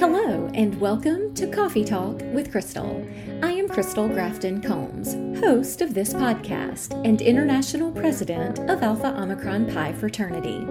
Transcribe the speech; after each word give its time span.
Hello, 0.00 0.50
and 0.54 0.80
welcome 0.80 1.34
to 1.34 1.46
Coffee 1.46 1.84
Talk 1.84 2.22
with 2.32 2.50
Crystal. 2.50 3.06
I 3.42 3.52
am 3.52 3.68
Crystal 3.68 4.08
Grafton 4.08 4.62
Combs, 4.62 5.12
host 5.38 5.82
of 5.82 5.92
this 5.92 6.14
podcast 6.14 6.98
and 7.06 7.20
international 7.20 7.92
president 7.92 8.60
of 8.70 8.82
Alpha 8.82 9.08
Omicron 9.08 9.70
Pi 9.70 9.92
Fraternity. 9.92 10.66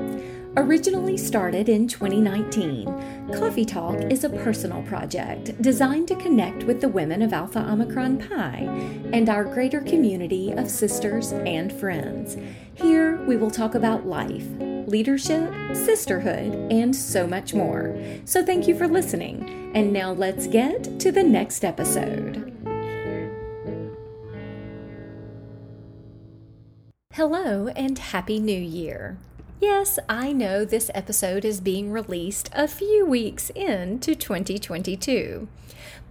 Originally 0.58 1.16
started 1.16 1.70
in 1.70 1.88
2019, 1.88 3.32
Coffee 3.36 3.66
Talk 3.66 4.02
is 4.12 4.24
a 4.24 4.30
personal 4.30 4.82
project 4.82 5.62
designed 5.62 6.08
to 6.08 6.16
connect 6.16 6.64
with 6.64 6.82
the 6.82 6.90
women 6.90 7.22
of 7.22 7.32
Alpha 7.32 7.60
Omicron 7.60 8.18
Pi 8.18 8.68
and 9.14 9.30
our 9.30 9.44
greater 9.44 9.82
community 9.82 10.54
of 10.54 10.72
sisters 10.72 11.34
and 11.34 11.72
friends. 11.72 12.36
Here 12.74 13.24
we 13.26 13.38
will 13.38 13.52
talk 13.52 13.76
about 13.76 14.08
life 14.08 14.48
leadership, 14.88 15.54
sisterhood, 15.74 16.54
and 16.72 16.96
so 16.96 17.28
much 17.28 17.54
more. 17.54 17.96
So 18.26 18.46
thank 18.46 18.68
you 18.68 18.78
for 18.78 18.88
listening. 18.88 19.72
And 19.76 19.94
now 19.94 20.12
let's 20.12 20.48
get 20.48 21.00
to 21.00 21.12
the 21.12 21.24
next 21.24 21.64
episode. 21.64 22.46
Hello 27.14 27.68
and 27.76 28.00
Happy 28.00 28.40
New 28.40 28.60
Year. 28.60 29.18
Yes, 29.60 30.00
I 30.08 30.32
know 30.32 30.64
this 30.64 30.90
episode 30.96 31.44
is 31.44 31.60
being 31.60 31.92
released 31.92 32.50
a 32.54 32.66
few 32.66 33.06
weeks 33.06 33.50
into 33.50 34.16
2022. 34.16 35.50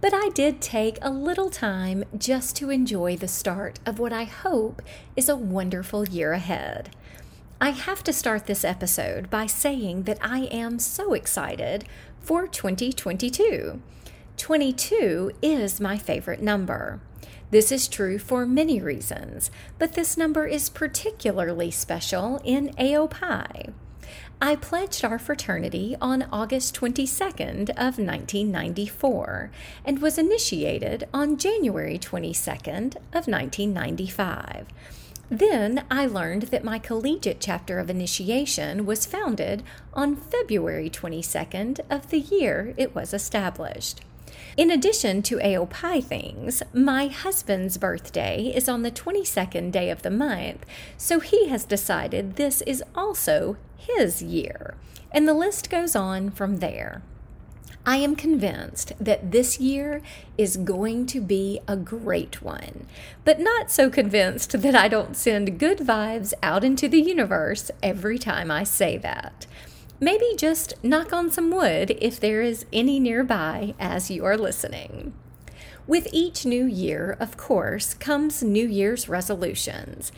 But 0.01 0.13
I 0.13 0.29
did 0.29 0.61
take 0.61 0.99
a 1.01 1.09
little 1.09 1.49
time 1.49 2.03
just 2.15 2.55
to 2.57 2.69
enjoy 2.69 3.17
the 3.17 3.27
start 3.27 3.79
of 3.87 3.97
what 3.97 4.13
I 4.13 4.25
hope 4.25 4.83
is 5.15 5.27
a 5.27 5.35
wonderful 5.35 6.07
year 6.07 6.33
ahead. 6.33 6.91
I 7.61 7.71
have 7.71 8.05
to 8.05 8.13
start 8.13 8.45
this 8.45 8.63
episode 8.63 9.29
by 9.29 9.45
saying 9.45 10.03
that 10.03 10.17
I 10.21 10.43
am 10.45 10.79
so 10.79 11.13
excited 11.13 11.83
for 12.21 12.47
2022. 12.47 13.81
22 14.37 15.31
is 15.41 15.81
my 15.81 15.97
favorite 15.97 16.41
number. 16.41 17.01
This 17.51 17.69
is 17.69 17.89
true 17.89 18.17
for 18.17 18.45
many 18.45 18.79
reasons, 18.79 19.51
but 19.77 19.91
this 19.91 20.15
number 20.15 20.45
is 20.45 20.69
particularly 20.69 21.69
special 21.69 22.39
in 22.45 22.69
AOPI. 22.75 23.73
I 24.41 24.55
pledged 24.55 25.03
our 25.03 25.19
fraternity 25.19 25.97
on 25.99 26.29
August 26.31 26.79
22nd 26.79 27.71
of 27.71 27.99
1994 27.99 29.51
and 29.83 30.01
was 30.01 30.17
initiated 30.17 31.09
on 31.13 31.35
January 31.35 31.99
22nd 31.99 32.95
of 33.11 33.27
1995. 33.27 34.65
Then 35.29 35.85
I 35.91 36.07
learned 36.07 36.43
that 36.43 36.63
my 36.63 36.79
collegiate 36.79 37.39
chapter 37.39 37.77
of 37.77 37.89
initiation 37.89 38.85
was 38.85 39.05
founded 39.05 39.61
on 39.93 40.15
February 40.15 40.89
22nd 40.89 41.81
of 41.89 42.09
the 42.09 42.19
year 42.19 42.73
it 42.77 42.95
was 42.95 43.13
established. 43.13 44.01
In 44.57 44.71
addition 44.71 45.21
to 45.23 45.37
AOPI 45.37 46.03
things, 46.03 46.63
my 46.73 47.07
husband's 47.07 47.77
birthday 47.77 48.51
is 48.53 48.67
on 48.67 48.81
the 48.81 48.91
22nd 48.91 49.71
day 49.71 49.91
of 49.91 50.01
the 50.01 50.09
month, 50.09 50.65
so 50.97 51.19
he 51.19 51.47
has 51.49 51.63
decided 51.63 52.35
this 52.35 52.61
is 52.63 52.83
also 52.95 53.57
his 53.77 54.23
year. 54.23 54.75
And 55.11 55.27
the 55.27 55.33
list 55.33 55.69
goes 55.69 55.95
on 55.95 56.31
from 56.31 56.57
there. 56.57 57.03
I 57.89 57.95
am 57.95 58.15
convinced 58.15 58.93
that 58.99 59.31
this 59.31 59.59
year 59.59 60.03
is 60.37 60.57
going 60.57 61.07
to 61.07 61.19
be 61.19 61.59
a 61.67 61.75
great 61.75 62.39
one, 62.39 62.85
but 63.25 63.39
not 63.39 63.71
so 63.71 63.89
convinced 63.89 64.51
that 64.61 64.75
I 64.75 64.87
don't 64.87 65.17
send 65.17 65.57
good 65.57 65.79
vibes 65.79 66.31
out 66.43 66.63
into 66.63 66.87
the 66.87 67.01
universe 67.01 67.71
every 67.81 68.19
time 68.19 68.51
I 68.51 68.63
say 68.63 68.99
that. 68.99 69.47
Maybe 69.99 70.35
just 70.37 70.75
knock 70.83 71.11
on 71.11 71.31
some 71.31 71.49
wood 71.49 71.97
if 71.99 72.19
there 72.19 72.43
is 72.43 72.67
any 72.71 72.99
nearby 72.99 73.73
as 73.79 74.11
you 74.11 74.23
are 74.23 74.37
listening. 74.37 75.13
With 75.87 76.09
each 76.13 76.45
new 76.45 76.67
year, 76.67 77.17
of 77.19 77.37
course, 77.37 77.95
comes 77.95 78.43
New 78.43 78.67
Year's 78.67 79.09
resolutions. 79.09 80.11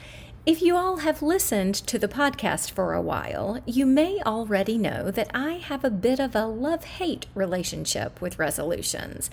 If 0.43 0.59
you 0.63 0.75
all 0.75 0.97
have 0.97 1.21
listened 1.21 1.75
to 1.75 1.99
the 1.99 2.07
podcast 2.07 2.71
for 2.71 2.95
a 2.95 3.01
while, 3.01 3.61
you 3.67 3.85
may 3.85 4.19
already 4.25 4.75
know 4.75 5.11
that 5.11 5.29
I 5.35 5.53
have 5.57 5.83
a 5.83 5.91
bit 5.91 6.19
of 6.19 6.35
a 6.35 6.47
love 6.47 6.83
hate 6.83 7.27
relationship 7.35 8.19
with 8.19 8.39
resolutions. 8.39 9.29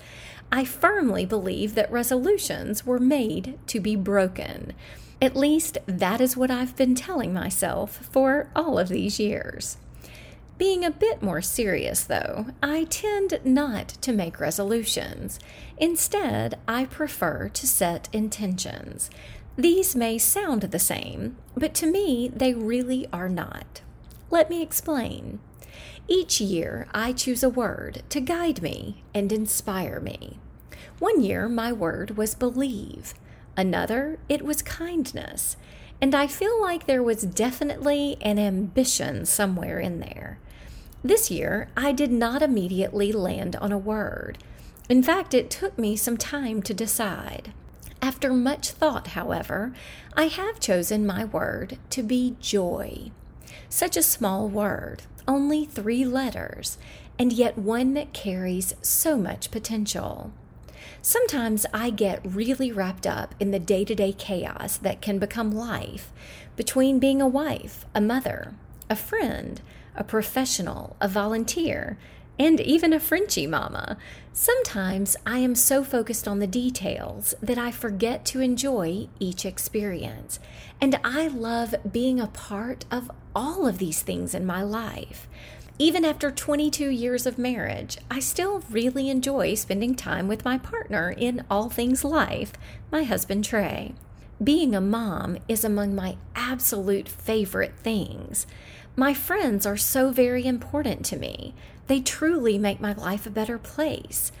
I 0.51 0.65
firmly 0.65 1.25
believe 1.25 1.73
that 1.73 1.91
resolutions 1.91 2.85
were 2.85 2.99
made 2.99 3.57
to 3.65 3.79
be 3.79 3.95
broken. 3.95 4.73
At 5.19 5.35
least 5.35 5.79
that 5.87 6.21
is 6.21 6.37
what 6.37 6.51
I've 6.51 6.75
been 6.75 6.93
telling 6.93 7.33
myself 7.33 8.07
for 8.11 8.51
all 8.55 8.77
of 8.77 8.89
these 8.89 9.19
years. 9.19 9.77
Being 10.59 10.83
a 10.83 10.91
bit 10.91 11.23
more 11.23 11.41
serious, 11.41 12.03
though, 12.03 12.47
I 12.61 12.83
tend 12.83 13.39
not 13.43 13.87
to 14.01 14.11
make 14.11 14.41
resolutions. 14.41 15.39
Instead, 15.77 16.59
I 16.67 16.85
prefer 16.85 17.47
to 17.47 17.65
set 17.65 18.09
intentions. 18.11 19.09
These 19.59 19.93
may 19.93 20.17
sound 20.17 20.61
the 20.61 20.79
same, 20.79 21.35
but 21.53 21.73
to 21.73 21.85
me, 21.85 22.31
they 22.33 22.53
really 22.53 23.09
are 23.11 23.27
not. 23.27 23.81
Let 24.29 24.49
me 24.49 24.61
explain. 24.61 25.41
Each 26.07 26.39
year, 26.39 26.87
I 26.93 27.11
choose 27.11 27.43
a 27.43 27.49
word 27.49 28.03
to 28.07 28.21
guide 28.21 28.61
me 28.61 29.03
and 29.13 29.33
inspire 29.33 29.99
me. 29.99 30.39
One 30.99 31.19
year, 31.19 31.49
my 31.49 31.73
word 31.73 32.15
was 32.15 32.35
believe. 32.35 33.13
Another, 33.57 34.17
it 34.29 34.45
was 34.45 34.61
kindness. 34.61 35.57
And 35.99 36.15
I 36.15 36.25
feel 36.25 36.61
like 36.61 36.85
there 36.85 37.03
was 37.03 37.23
definitely 37.23 38.15
an 38.21 38.39
ambition 38.39 39.25
somewhere 39.25 39.81
in 39.81 39.99
there. 39.99 40.39
This 41.03 41.29
year, 41.29 41.67
I 41.75 41.91
did 41.91 42.13
not 42.13 42.41
immediately 42.41 43.11
land 43.11 43.57
on 43.57 43.73
a 43.73 43.77
word. 43.77 44.37
In 44.87 45.03
fact, 45.03 45.33
it 45.33 45.49
took 45.49 45.77
me 45.77 45.97
some 45.97 46.15
time 46.15 46.61
to 46.61 46.73
decide. 46.73 47.51
After 48.01 48.31
much 48.33 48.71
thought, 48.71 49.07
however, 49.07 49.73
I 50.15 50.25
have 50.25 50.59
chosen 50.59 51.05
my 51.05 51.25
word 51.25 51.77
to 51.91 52.03
be 52.03 52.37
joy. 52.39 53.11
Such 53.67 53.97
a 53.97 54.03
small 54.03 54.47
word, 54.47 55.03
only 55.27 55.65
three 55.65 56.05
letters, 56.05 56.77
and 57.17 57.33
yet 57.33 57.57
one 57.57 57.93
that 57.95 58.13
carries 58.13 58.73
so 58.81 59.17
much 59.17 59.51
potential. 59.51 60.31
Sometimes 61.01 61.65
I 61.73 61.89
get 61.89 62.21
really 62.23 62.71
wrapped 62.71 63.05
up 63.05 63.35
in 63.39 63.51
the 63.51 63.59
day 63.59 63.85
to 63.85 63.95
day 63.95 64.13
chaos 64.13 64.77
that 64.77 65.01
can 65.01 65.19
become 65.19 65.51
life 65.51 66.11
between 66.55 66.99
being 66.99 67.21
a 67.21 67.27
wife, 67.27 67.85
a 67.93 68.01
mother, 68.01 68.53
a 68.89 68.95
friend, 68.95 69.61
a 69.95 70.03
professional, 70.03 70.95
a 70.99 71.07
volunteer, 71.07 71.97
and 72.39 72.61
even 72.61 72.93
a 72.93 72.99
Frenchie 72.99 73.45
mama. 73.45 73.97
Sometimes 74.31 75.17
I 75.25 75.39
am 75.39 75.53
so 75.53 75.83
focused 75.83 76.25
on 76.25 76.39
the 76.39 76.47
details 76.47 77.35
that 77.41 77.57
I 77.57 77.71
forget 77.71 78.23
to 78.27 78.39
enjoy 78.39 79.09
each 79.19 79.45
experience. 79.45 80.39
And 80.79 80.97
I 81.03 81.27
love 81.27 81.75
being 81.91 82.21
a 82.21 82.27
part 82.27 82.85
of 82.89 83.11
all 83.35 83.67
of 83.67 83.77
these 83.77 84.01
things 84.01 84.33
in 84.33 84.45
my 84.45 84.63
life. 84.63 85.27
Even 85.77 86.03
after 86.05 86.31
22 86.31 86.89
years 86.89 87.25
of 87.25 87.37
marriage, 87.37 87.97
I 88.09 88.19
still 88.19 88.63
really 88.69 89.09
enjoy 89.09 89.55
spending 89.55 89.95
time 89.95 90.27
with 90.27 90.45
my 90.45 90.57
partner 90.57 91.13
in 91.17 91.45
all 91.49 91.69
things 91.69 92.03
life, 92.03 92.53
my 92.91 93.03
husband 93.03 93.45
Trey. 93.45 93.93
Being 94.41 94.73
a 94.73 94.81
mom 94.81 95.37
is 95.49 95.65
among 95.65 95.95
my 95.95 96.15
absolute 96.33 97.09
favorite 97.09 97.75
things. 97.77 98.47
My 98.95 99.13
friends 99.13 99.65
are 99.65 99.77
so 99.77 100.11
very 100.11 100.45
important 100.45 101.05
to 101.05 101.17
me. 101.17 101.53
They 101.87 102.01
truly 102.01 102.57
make 102.57 102.81
my 102.81 102.93
life 102.93 103.25
a 103.25 103.31
better 103.31 103.57
place. 103.57 104.31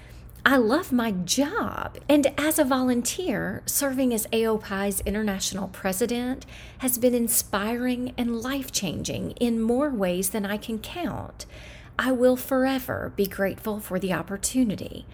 I 0.45 0.57
love 0.57 0.91
my 0.91 1.11
job. 1.11 1.97
And 2.07 2.33
as 2.37 2.59
a 2.59 2.63
volunteer, 2.63 3.61
serving 3.65 4.13
as 4.13 4.27
AOPI's 4.27 5.01
international 5.01 5.67
president 5.67 6.45
has 6.79 6.97
been 6.97 7.13
inspiring 7.13 8.13
and 8.17 8.41
life 8.41 8.71
changing 8.71 9.31
in 9.31 9.61
more 9.61 9.89
ways 9.89 10.29
than 10.29 10.45
I 10.45 10.57
can 10.57 10.79
count. 10.79 11.45
I 11.97 12.11
will 12.11 12.37
forever 12.37 13.11
be 13.15 13.27
grateful 13.27 13.79
for 13.79 13.99
the 13.99 14.13
opportunity. 14.13 15.05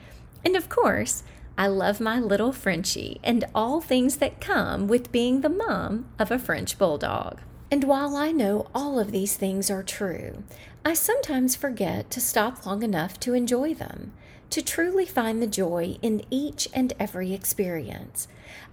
And 0.43 0.55
of 0.55 0.69
course, 0.69 1.23
I 1.57 1.67
love 1.67 1.99
my 1.99 2.19
little 2.19 2.51
Frenchie 2.51 3.19
and 3.23 3.45
all 3.55 3.81
things 3.81 4.17
that 4.17 4.41
come 4.41 4.87
with 4.87 5.11
being 5.11 5.41
the 5.41 5.49
mom 5.49 6.05
of 6.19 6.29
a 6.29 6.37
French 6.37 6.77
bulldog. 6.77 7.39
And 7.71 7.83
while 7.83 8.15
I 8.15 8.31
know 8.31 8.67
all 8.75 8.99
of 8.99 9.11
these 9.11 9.35
things 9.35 9.71
are 9.71 9.83
true, 9.83 10.43
I 10.83 10.93
sometimes 10.93 11.55
forget 11.55 12.11
to 12.11 12.21
stop 12.21 12.65
long 12.65 12.83
enough 12.83 13.19
to 13.21 13.33
enjoy 13.33 13.73
them, 13.73 14.13
to 14.51 14.61
truly 14.61 15.05
find 15.05 15.41
the 15.41 15.47
joy 15.47 15.97
in 16.01 16.23
each 16.29 16.67
and 16.73 16.93
every 16.99 17.33
experience. 17.33 18.27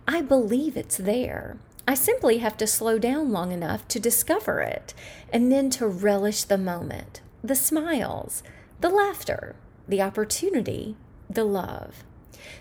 I 0.06 0.20
believe 0.20 0.76
it's 0.76 0.98
there. 0.98 1.56
I 1.88 1.94
simply 1.94 2.38
have 2.38 2.56
to 2.58 2.66
slow 2.66 2.98
down 2.98 3.32
long 3.32 3.50
enough 3.50 3.88
to 3.88 3.98
discover 3.98 4.60
it 4.60 4.94
and 5.32 5.50
then 5.50 5.70
to 5.70 5.86
relish 5.86 6.44
the 6.44 6.58
moment, 6.58 7.22
the 7.42 7.56
smiles, 7.56 8.42
the 8.80 8.90
laughter, 8.90 9.56
the 9.88 10.02
opportunity, 10.02 10.96
the 11.28 11.44
love. 11.44 12.04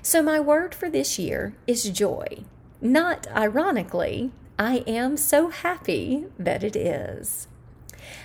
So, 0.01 0.21
my 0.23 0.39
word 0.39 0.73
for 0.73 0.89
this 0.89 1.19
year 1.19 1.53
is 1.67 1.89
joy. 1.89 2.43
Not 2.79 3.27
ironically, 3.35 4.31
I 4.61 4.83
am 4.85 5.17
so 5.17 5.49
happy 5.49 6.27
that 6.37 6.63
it 6.63 6.75
is. 6.75 7.47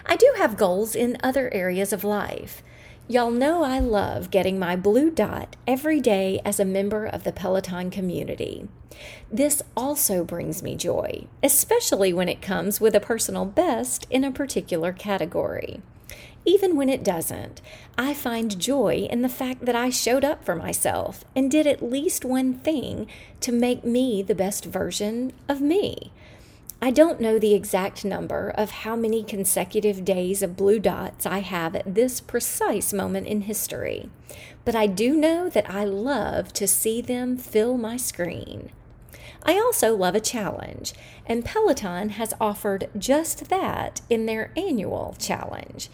I 0.04 0.16
do 0.16 0.34
have 0.36 0.58
goals 0.58 0.94
in 0.94 1.16
other 1.22 1.48
areas 1.50 1.94
of 1.94 2.04
life. 2.04 2.62
Y'all 3.08 3.30
know 3.30 3.62
I 3.62 3.78
love 3.78 4.30
getting 4.30 4.58
my 4.58 4.76
blue 4.76 5.10
dot 5.10 5.56
every 5.66 5.98
day 5.98 6.42
as 6.44 6.60
a 6.60 6.66
member 6.66 7.06
of 7.06 7.24
the 7.24 7.32
Peloton 7.32 7.90
community. 7.90 8.68
This 9.32 9.62
also 9.74 10.24
brings 10.24 10.62
me 10.62 10.76
joy, 10.76 11.26
especially 11.42 12.12
when 12.12 12.28
it 12.28 12.42
comes 12.42 12.82
with 12.82 12.94
a 12.94 13.00
personal 13.00 13.46
best 13.46 14.06
in 14.10 14.22
a 14.22 14.30
particular 14.30 14.92
category. 14.92 15.80
Even 16.44 16.76
when 16.76 16.88
it 16.88 17.02
doesn't, 17.02 17.60
I 17.98 18.14
find 18.14 18.58
joy 18.58 19.08
in 19.10 19.22
the 19.22 19.28
fact 19.28 19.64
that 19.64 19.74
I 19.74 19.90
showed 19.90 20.24
up 20.24 20.44
for 20.44 20.54
myself 20.54 21.24
and 21.34 21.50
did 21.50 21.66
at 21.66 21.82
least 21.82 22.24
one 22.24 22.54
thing 22.54 23.08
to 23.40 23.50
make 23.50 23.84
me 23.84 24.22
the 24.22 24.34
best 24.34 24.64
version 24.64 25.32
of 25.48 25.60
me. 25.60 26.12
I 26.80 26.90
don't 26.90 27.20
know 27.20 27.38
the 27.38 27.54
exact 27.54 28.04
number 28.04 28.50
of 28.50 28.70
how 28.70 28.94
many 28.94 29.24
consecutive 29.24 30.04
days 30.04 30.42
of 30.42 30.56
blue 30.56 30.78
dots 30.78 31.24
I 31.24 31.38
have 31.38 31.74
at 31.74 31.94
this 31.94 32.20
precise 32.20 32.92
moment 32.92 33.26
in 33.26 33.42
history, 33.42 34.10
but 34.64 34.74
I 34.74 34.86
do 34.86 35.16
know 35.16 35.48
that 35.48 35.68
I 35.68 35.84
love 35.84 36.52
to 36.52 36.68
see 36.68 37.00
them 37.00 37.38
fill 37.38 37.78
my 37.78 37.96
screen. 37.96 38.70
I 39.42 39.54
also 39.54 39.94
love 39.94 40.14
a 40.14 40.20
challenge, 40.20 40.92
and 41.26 41.44
Peloton 41.44 42.10
has 42.10 42.34
offered 42.40 42.88
just 42.98 43.48
that 43.48 44.00
in 44.08 44.26
their 44.26 44.50
annual 44.56 45.16
challenge. 45.18 45.88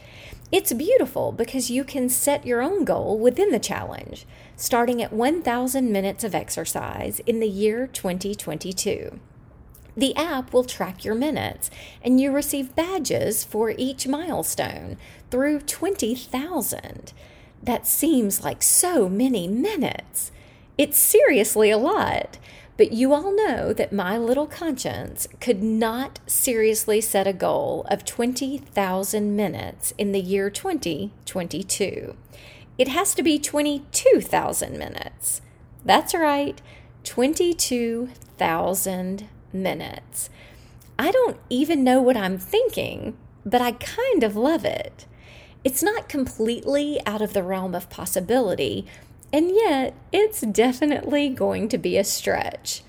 It's 0.51 0.73
beautiful 0.73 1.33
because 1.33 1.71
you 1.71 1.83
can 1.83 2.09
set 2.09 2.47
your 2.47 2.61
own 2.61 2.85
goal 2.85 3.19
within 3.19 3.51
the 3.51 3.59
challenge, 3.59 4.27
starting 4.57 5.03
at 5.03 5.13
1,000 5.13 5.91
minutes 5.91 6.25
of 6.25 6.35
exercise 6.35 7.21
in 7.21 7.41
the 7.41 7.49
year 7.49 7.87
2022. 7.87 9.19
The 9.97 10.17
app 10.17 10.53
will 10.53 10.65
track 10.65 11.05
your 11.05 11.15
minutes, 11.15 11.71
and 12.03 12.21
you 12.21 12.33
receive 12.33 12.75
badges 12.75 13.45
for 13.45 13.75
each 13.77 14.07
milestone 14.07 14.97
through 15.31 15.61
20,000. 15.61 17.13
That 17.63 17.87
seems 17.87 18.43
like 18.43 18.63
so 18.63 19.09
many 19.09 19.47
minutes. 19.47 20.33
It's 20.79 20.99
seriously 20.99 21.71
a 21.71 21.79
lot. 21.79 22.39
But 22.77 22.93
you 22.93 23.13
all 23.13 23.35
know 23.35 23.73
that 23.73 23.93
my 23.93 24.17
little 24.17 24.47
conscience 24.47 25.27
could 25.41 25.61
not 25.63 26.21
seriously 26.27 27.01
set 27.01 27.27
a 27.27 27.33
goal 27.33 27.85
of 27.91 28.05
20,000 28.05 29.37
minutes 29.37 29.93
in 29.99 30.13
the 30.13 30.21
year 30.21 30.51
2022. 30.51 32.17
It 32.79 32.89
has 32.89 33.15
to 33.15 33.23
be 33.23 33.39
22,000 33.39 34.79
minutes. 34.79 35.43
That's 35.85 36.15
right, 36.15 36.63
22,000 37.05 39.29
minutes. 39.53 40.31
I 40.99 41.11
don't 41.11 41.37
even 41.51 41.85
know 41.85 42.01
what 42.01 42.17
I'm 42.17 42.39
thinking, 42.39 43.15
but 43.45 43.61
I 43.61 43.73
kind 43.73 44.23
of 44.23 44.37
love 44.37 44.65
it. 44.65 45.05
It's 45.65 45.83
not 45.83 46.09
completely 46.09 46.99
out 47.07 47.21
of 47.21 47.35
the 47.35 47.43
realm 47.43 47.75
of 47.75 47.91
possibility, 47.91 48.87
and 49.33 49.51
yet 49.51 49.95
it's 50.13 50.43
definitely 50.43 51.31
going 51.31 51.69
to 51.71 51.79
be 51.79 51.97
a 51.97 52.05
stretch. 52.05 52.83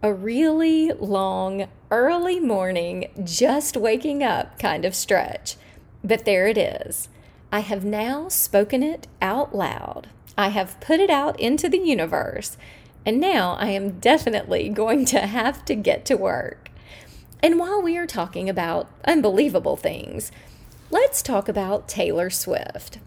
A 0.00 0.12
really 0.14 0.92
long, 0.92 1.66
early 1.90 2.38
morning, 2.38 3.10
just 3.24 3.76
waking 3.76 4.22
up 4.22 4.58
kind 4.58 4.84
of 4.84 4.94
stretch. 4.94 5.56
But 6.04 6.24
there 6.24 6.46
it 6.46 6.56
is. 6.56 7.08
I 7.50 7.60
have 7.60 7.84
now 7.84 8.28
spoken 8.28 8.82
it 8.84 9.08
out 9.20 9.56
loud. 9.56 10.08
I 10.36 10.48
have 10.48 10.78
put 10.80 11.00
it 11.00 11.10
out 11.10 11.38
into 11.40 11.68
the 11.68 11.78
universe. 11.78 12.56
And 13.04 13.18
now 13.18 13.56
I 13.58 13.68
am 13.70 13.98
definitely 13.98 14.68
going 14.68 15.04
to 15.06 15.20
have 15.20 15.64
to 15.64 15.74
get 15.74 16.04
to 16.06 16.16
work. 16.16 16.70
And 17.42 17.58
while 17.58 17.82
we 17.82 17.96
are 17.96 18.06
talking 18.06 18.48
about 18.48 18.88
unbelievable 19.04 19.76
things, 19.76 20.30
let's 20.90 21.22
talk 21.22 21.48
about 21.48 21.88
Taylor 21.88 22.30
Swift. 22.30 22.98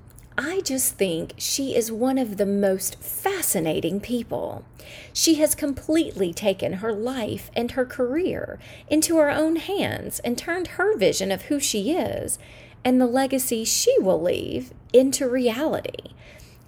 I 0.43 0.61
just 0.61 0.95
think 0.95 1.35
she 1.37 1.75
is 1.75 1.91
one 1.91 2.17
of 2.17 2.37
the 2.37 2.47
most 2.47 2.99
fascinating 2.99 3.99
people. 3.99 4.65
She 5.13 5.35
has 5.35 5.53
completely 5.53 6.33
taken 6.33 6.73
her 6.73 6.91
life 6.91 7.51
and 7.55 7.69
her 7.71 7.85
career 7.85 8.57
into 8.89 9.17
her 9.17 9.29
own 9.29 9.57
hands 9.57 10.17
and 10.21 10.35
turned 10.35 10.69
her 10.69 10.97
vision 10.97 11.31
of 11.31 11.43
who 11.43 11.59
she 11.59 11.91
is 11.91 12.39
and 12.83 12.99
the 12.99 13.05
legacy 13.05 13.63
she 13.63 13.95
will 13.99 14.19
leave 14.19 14.73
into 14.91 15.29
reality. 15.29 16.15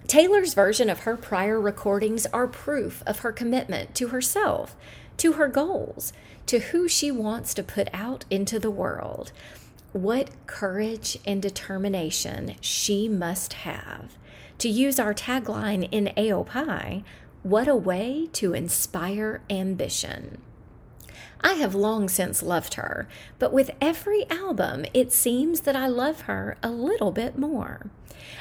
Taylor's 0.06 0.54
version 0.54 0.88
of 0.88 1.00
her 1.00 1.16
prior 1.16 1.60
recordings 1.60 2.26
are 2.26 2.46
proof 2.46 3.02
of 3.08 3.20
her 3.20 3.32
commitment 3.32 3.92
to 3.96 4.08
herself, 4.08 4.76
to 5.16 5.32
her 5.32 5.48
goals, 5.48 6.12
to 6.46 6.60
who 6.60 6.86
she 6.86 7.10
wants 7.10 7.52
to 7.54 7.64
put 7.64 7.88
out 7.92 8.24
into 8.30 8.60
the 8.60 8.70
world. 8.70 9.32
What 9.94 10.30
courage 10.48 11.18
and 11.24 11.40
determination 11.40 12.56
she 12.60 13.08
must 13.08 13.52
have. 13.52 14.18
To 14.58 14.68
use 14.68 14.98
our 14.98 15.14
tagline 15.14 15.88
in 15.92 16.12
AOPI, 16.16 17.04
what 17.44 17.68
a 17.68 17.76
way 17.76 18.28
to 18.32 18.54
inspire 18.54 19.40
ambition. 19.48 20.42
I 21.42 21.52
have 21.52 21.76
long 21.76 22.08
since 22.08 22.42
loved 22.42 22.74
her, 22.74 23.06
but 23.38 23.52
with 23.52 23.70
every 23.80 24.28
album, 24.30 24.84
it 24.92 25.12
seems 25.12 25.60
that 25.60 25.76
I 25.76 25.86
love 25.86 26.22
her 26.22 26.56
a 26.60 26.72
little 26.72 27.12
bit 27.12 27.38
more. 27.38 27.88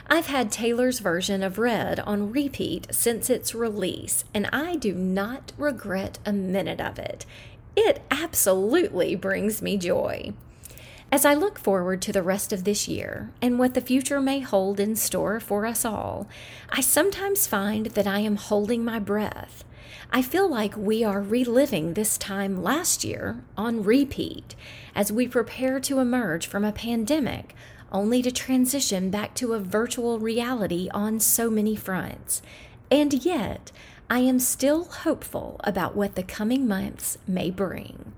I've 0.07 0.25
had 0.25 0.51
Taylor's 0.51 0.97
version 0.97 1.43
of 1.43 1.59
Red 1.59 1.99
on 1.99 2.31
repeat 2.31 2.87
since 2.89 3.29
its 3.29 3.53
release, 3.53 4.25
and 4.33 4.47
I 4.47 4.75
do 4.75 4.95
not 4.95 5.51
regret 5.59 6.17
a 6.25 6.33
minute 6.33 6.81
of 6.81 6.97
it. 6.97 7.27
It 7.75 8.01
absolutely 8.09 9.13
brings 9.15 9.61
me 9.61 9.77
joy. 9.77 10.33
As 11.13 11.25
I 11.25 11.35
look 11.35 11.59
forward 11.59 12.01
to 12.01 12.11
the 12.11 12.23
rest 12.23 12.51
of 12.51 12.63
this 12.63 12.87
year 12.87 13.29
and 13.39 13.59
what 13.59 13.75
the 13.75 13.81
future 13.81 14.19
may 14.19 14.39
hold 14.39 14.79
in 14.79 14.95
store 14.95 15.39
for 15.39 15.63
us 15.67 15.85
all, 15.85 16.27
I 16.71 16.81
sometimes 16.81 17.45
find 17.45 17.85
that 17.85 18.07
I 18.07 18.21
am 18.21 18.35
holding 18.35 18.83
my 18.83 18.97
breath. 18.97 19.63
I 20.11 20.23
feel 20.23 20.49
like 20.49 20.75
we 20.75 21.03
are 21.03 21.21
reliving 21.21 21.93
this 21.93 22.17
time 22.17 22.63
last 22.63 23.03
year 23.03 23.43
on 23.55 23.83
repeat 23.83 24.55
as 24.95 25.11
we 25.11 25.27
prepare 25.27 25.79
to 25.81 25.99
emerge 25.99 26.47
from 26.47 26.65
a 26.65 26.71
pandemic 26.71 27.53
only 27.91 28.23
to 28.23 28.31
transition 28.31 29.11
back 29.11 29.35
to 29.35 29.53
a 29.53 29.59
virtual 29.59 30.17
reality 30.17 30.89
on 30.95 31.19
so 31.19 31.51
many 31.51 31.75
fronts. 31.75 32.41
And 32.89 33.23
yet, 33.23 33.71
I 34.09 34.21
am 34.21 34.39
still 34.39 34.85
hopeful 34.85 35.61
about 35.63 35.95
what 35.95 36.15
the 36.15 36.23
coming 36.23 36.67
months 36.67 37.19
may 37.27 37.51
bring. 37.51 38.13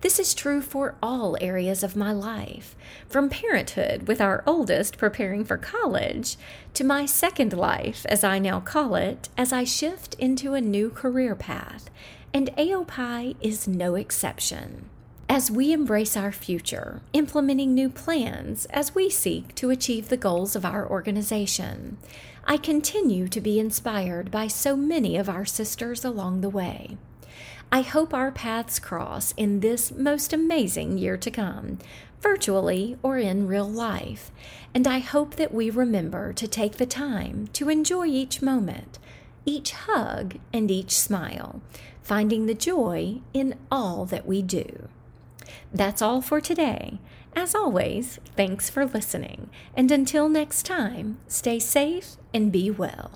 This 0.00 0.18
is 0.18 0.34
true 0.34 0.60
for 0.60 0.94
all 1.02 1.36
areas 1.40 1.82
of 1.82 1.96
my 1.96 2.12
life, 2.12 2.76
from 3.08 3.28
parenthood 3.28 4.08
with 4.08 4.20
our 4.20 4.42
oldest 4.46 4.98
preparing 4.98 5.44
for 5.44 5.56
college 5.56 6.36
to 6.74 6.84
my 6.84 7.06
second 7.06 7.52
life, 7.52 8.06
as 8.08 8.24
I 8.24 8.38
now 8.38 8.60
call 8.60 8.94
it, 8.94 9.28
as 9.36 9.52
I 9.52 9.64
shift 9.64 10.14
into 10.14 10.54
a 10.54 10.60
new 10.60 10.90
career 10.90 11.34
path, 11.34 11.90
and 12.32 12.54
AOPI 12.56 13.36
is 13.40 13.66
no 13.66 13.94
exception 13.94 14.88
as 15.28 15.50
we 15.50 15.72
embrace 15.72 16.16
our 16.16 16.32
future, 16.32 17.02
implementing 17.12 17.74
new 17.74 17.90
plans 17.90 18.64
as 18.66 18.94
we 18.94 19.10
seek 19.10 19.54
to 19.54 19.70
achieve 19.70 20.08
the 20.08 20.16
goals 20.16 20.56
of 20.56 20.64
our 20.64 20.88
organization. 20.88 21.98
I 22.44 22.56
continue 22.56 23.28
to 23.28 23.40
be 23.40 23.60
inspired 23.60 24.30
by 24.30 24.46
so 24.46 24.74
many 24.74 25.18
of 25.18 25.28
our 25.28 25.44
sisters 25.44 26.02
along 26.02 26.40
the 26.40 26.48
way. 26.48 26.96
I 27.70 27.82
hope 27.82 28.14
our 28.14 28.32
paths 28.32 28.78
cross 28.78 29.32
in 29.36 29.60
this 29.60 29.92
most 29.92 30.32
amazing 30.32 30.96
year 30.96 31.18
to 31.18 31.30
come, 31.30 31.78
virtually 32.20 32.96
or 33.02 33.18
in 33.18 33.46
real 33.46 33.68
life, 33.68 34.30
and 34.74 34.86
I 34.86 35.00
hope 35.00 35.36
that 35.36 35.52
we 35.52 35.68
remember 35.68 36.32
to 36.32 36.48
take 36.48 36.78
the 36.78 36.86
time 36.86 37.48
to 37.52 37.68
enjoy 37.68 38.06
each 38.06 38.40
moment, 38.40 38.98
each 39.44 39.72
hug, 39.72 40.38
and 40.50 40.70
each 40.70 40.98
smile, 40.98 41.60
finding 42.02 42.46
the 42.46 42.54
joy 42.54 43.20
in 43.34 43.54
all 43.70 44.06
that 44.06 44.26
we 44.26 44.40
do. 44.40 44.88
That's 45.72 46.00
all 46.00 46.22
for 46.22 46.40
today. 46.40 46.98
As 47.36 47.54
always, 47.54 48.18
thanks 48.34 48.70
for 48.70 48.86
listening, 48.86 49.50
and 49.76 49.90
until 49.90 50.30
next 50.30 50.64
time, 50.64 51.18
stay 51.28 51.58
safe 51.58 52.16
and 52.32 52.50
be 52.50 52.70
well. 52.70 53.10